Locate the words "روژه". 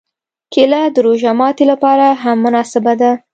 1.05-1.31